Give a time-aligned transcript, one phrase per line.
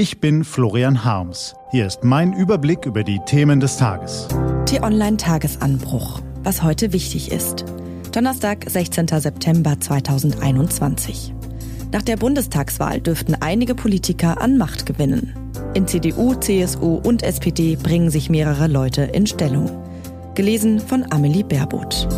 [0.00, 1.54] Ich bin Florian Harms.
[1.72, 4.28] Hier ist mein Überblick über die Themen des Tages.
[4.64, 6.22] T-Online Tagesanbruch.
[6.42, 7.66] Was heute wichtig ist.
[8.10, 9.08] Donnerstag, 16.
[9.08, 11.34] September 2021.
[11.92, 15.34] Nach der Bundestagswahl dürften einige Politiker an Macht gewinnen.
[15.74, 19.84] In CDU, CSU und SPD bringen sich mehrere Leute in Stellung.
[20.34, 22.08] Gelesen von Amelie Baerboth.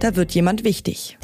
[0.00, 1.18] Da wird jemand wichtig.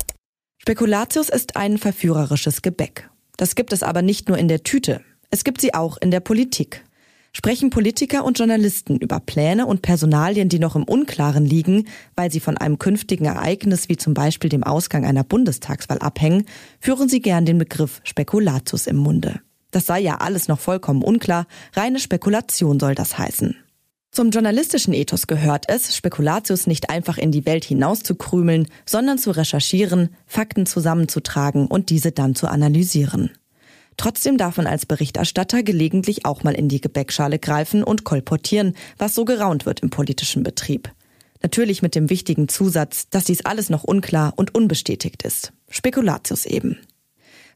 [0.69, 3.09] Spekulatius ist ein verführerisches Gebäck.
[3.39, 6.21] Das gibt es aber nicht nur in der Tüte, es gibt sie auch in der
[6.21, 6.85] Politik.
[7.33, 12.41] Sprechen Politiker und Journalisten über Pläne und Personalien, die noch im Unklaren liegen, weil sie
[12.41, 16.45] von einem künftigen Ereignis wie zum Beispiel dem Ausgang einer Bundestagswahl abhängen,
[16.81, 19.41] führen sie gern den Begriff Spekulatius im Munde.
[19.71, 23.57] Das sei ja alles noch vollkommen unklar, reine Spekulation soll das heißen.
[24.19, 30.09] Zum journalistischen Ethos gehört es, Spekulatius nicht einfach in die Welt hinauszukrümeln, sondern zu recherchieren,
[30.27, 33.31] Fakten zusammenzutragen und diese dann zu analysieren.
[33.97, 39.15] Trotzdem darf man als Berichterstatter gelegentlich auch mal in die Gebäckschale greifen und kolportieren, was
[39.15, 40.91] so geraunt wird im politischen Betrieb.
[41.41, 45.53] Natürlich mit dem wichtigen Zusatz, dass dies alles noch unklar und unbestätigt ist.
[45.71, 46.77] Spekulatius eben.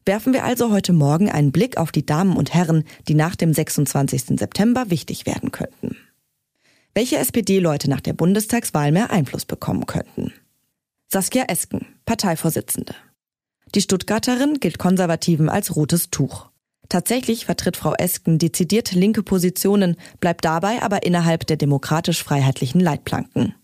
[0.05, 3.53] Werfen wir also heute Morgen einen Blick auf die Damen und Herren, die nach dem
[3.53, 4.39] 26.
[4.39, 5.97] September wichtig werden könnten
[6.93, 10.33] welche SPD-Leute nach der Bundestagswahl mehr Einfluss bekommen könnten.
[11.11, 12.95] Saskia Esken, Parteivorsitzende.
[13.75, 16.49] Die Stuttgarterin gilt Konservativen als rotes Tuch.
[16.89, 23.55] Tatsächlich vertritt Frau Esken dezidiert linke Positionen, bleibt dabei aber innerhalb der demokratisch-freiheitlichen Leitplanken.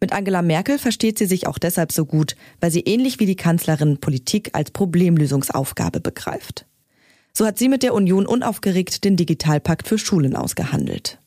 [0.00, 3.36] Mit Angela Merkel versteht sie sich auch deshalb so gut, weil sie ähnlich wie die
[3.36, 6.66] Kanzlerin Politik als Problemlösungsaufgabe begreift.
[7.32, 11.21] So hat sie mit der Union unaufgeregt den Digitalpakt für Schulen ausgehandelt.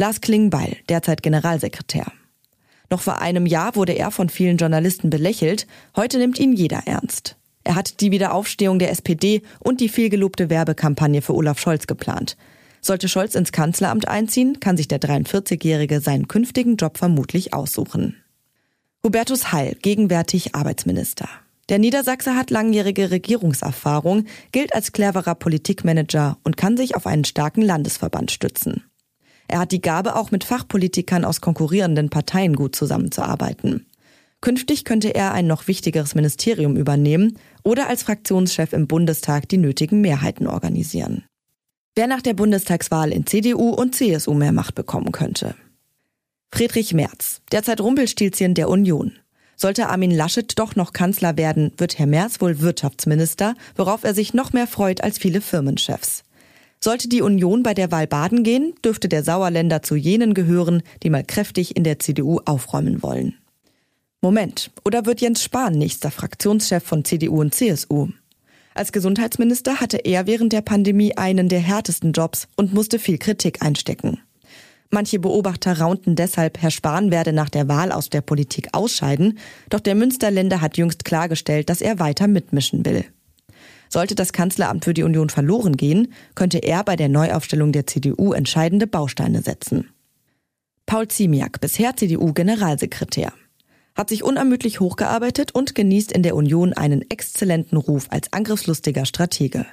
[0.00, 2.06] Lars Klingbeil, derzeit Generalsekretär.
[2.88, 7.34] Noch vor einem Jahr wurde er von vielen Journalisten belächelt, heute nimmt ihn jeder ernst.
[7.64, 12.36] Er hat die Wiederaufstehung der SPD und die vielgelobte Werbekampagne für Olaf Scholz geplant.
[12.80, 18.14] Sollte Scholz ins Kanzleramt einziehen, kann sich der 43-Jährige seinen künftigen Job vermutlich aussuchen.
[19.04, 21.28] Hubertus Heil, gegenwärtig Arbeitsminister.
[21.70, 27.62] Der Niedersachse hat langjährige Regierungserfahrung, gilt als cleverer Politikmanager und kann sich auf einen starken
[27.62, 28.84] Landesverband stützen.
[29.48, 33.86] Er hat die Gabe, auch mit Fachpolitikern aus konkurrierenden Parteien gut zusammenzuarbeiten.
[34.40, 40.00] Künftig könnte er ein noch wichtigeres Ministerium übernehmen oder als Fraktionschef im Bundestag die nötigen
[40.00, 41.24] Mehrheiten organisieren.
[41.96, 45.56] Wer nach der Bundestagswahl in CDU und CSU mehr Macht bekommen könnte.
[46.52, 49.18] Friedrich Merz, derzeit Rumpelstilzchen der Union.
[49.56, 54.32] Sollte Armin Laschet doch noch Kanzler werden, wird Herr Merz wohl Wirtschaftsminister, worauf er sich
[54.32, 56.22] noch mehr freut als viele Firmenchefs.
[56.80, 61.10] Sollte die Union bei der Wahl baden gehen, dürfte der Sauerländer zu jenen gehören, die
[61.10, 63.34] mal kräftig in der CDU aufräumen wollen.
[64.20, 68.08] Moment, oder wird Jens Spahn nächster Fraktionschef von CDU und CSU?
[68.74, 73.62] Als Gesundheitsminister hatte er während der Pandemie einen der härtesten Jobs und musste viel Kritik
[73.62, 74.20] einstecken.
[74.90, 79.38] Manche Beobachter raunten deshalb, Herr Spahn werde nach der Wahl aus der Politik ausscheiden,
[79.68, 83.04] doch der Münsterländer hat jüngst klargestellt, dass er weiter mitmischen will.
[83.88, 88.32] Sollte das Kanzleramt für die Union verloren gehen, könnte er bei der Neuaufstellung der CDU
[88.32, 89.90] entscheidende Bausteine setzen.
[90.86, 93.32] Paul Ziemiak, bisher CDU-Generalsekretär,
[93.94, 99.66] hat sich unermüdlich hochgearbeitet und genießt in der Union einen exzellenten Ruf als angriffslustiger Stratege.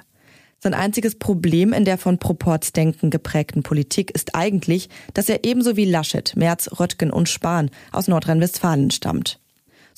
[0.58, 5.84] Sein einziges Problem in der von Proportsdenken geprägten Politik ist eigentlich, dass er ebenso wie
[5.84, 9.38] Laschet, Merz, Röttgen und Spahn aus Nordrhein-Westfalen stammt.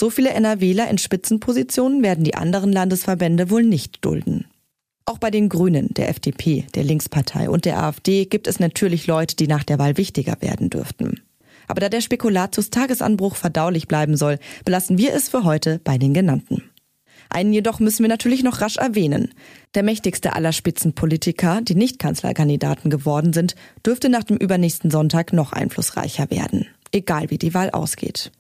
[0.01, 4.45] So viele NRWler in Spitzenpositionen werden die anderen Landesverbände wohl nicht dulden.
[5.05, 9.35] Auch bei den Grünen, der FDP, der Linkspartei und der AfD gibt es natürlich Leute,
[9.35, 11.23] die nach der Wahl wichtiger werden dürften.
[11.67, 16.15] Aber da der Spekulatius Tagesanbruch verdaulich bleiben soll, belassen wir es für heute bei den
[16.15, 16.63] genannten.
[17.29, 19.35] Einen jedoch müssen wir natürlich noch rasch erwähnen.
[19.75, 25.53] Der mächtigste aller Spitzenpolitiker, die nicht Kanzlerkandidaten geworden sind, dürfte nach dem übernächsten Sonntag noch
[25.53, 26.67] einflussreicher werden.
[26.93, 28.31] Egal wie die Wahl ausgeht.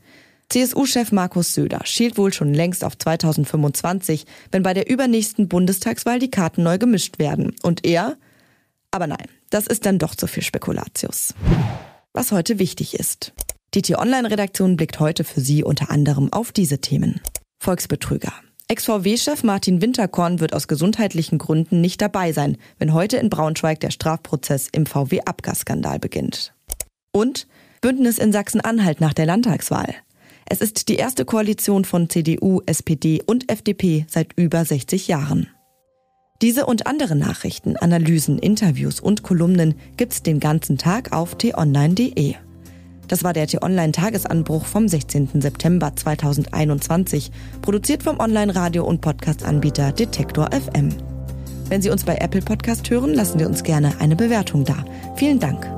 [0.50, 6.30] CSU-Chef Markus Söder schielt wohl schon längst auf 2025, wenn bei der übernächsten Bundestagswahl die
[6.30, 7.54] Karten neu gemischt werden.
[7.62, 8.16] Und er?
[8.90, 11.34] Aber nein, das ist dann doch zu viel Spekulatius.
[12.14, 13.34] Was heute wichtig ist.
[13.74, 17.20] Die T-Online-Redaktion blickt heute für Sie unter anderem auf diese Themen.
[17.58, 18.32] Volksbetrüger.
[18.68, 23.90] Ex-VW-Chef Martin Winterkorn wird aus gesundheitlichen Gründen nicht dabei sein, wenn heute in Braunschweig der
[23.90, 26.54] Strafprozess im VW-Abgasskandal beginnt.
[27.12, 27.46] Und
[27.82, 29.94] Bündnis in Sachsen-Anhalt nach der Landtagswahl.
[30.50, 35.48] Es ist die erste Koalition von CDU, SPD und FDP seit über 60 Jahren.
[36.40, 42.34] Diese und andere Nachrichten, Analysen, Interviews und Kolumnen gibt's den ganzen Tag auf t-online.de.
[43.08, 45.40] Das war der T-Online-Tagesanbruch vom 16.
[45.40, 47.30] September 2021,
[47.60, 50.90] produziert vom Online-Radio- und Podcast-Anbieter Detektor FM.
[51.68, 54.84] Wenn Sie uns bei Apple Podcast hören, lassen Sie uns gerne eine Bewertung da.
[55.16, 55.77] Vielen Dank.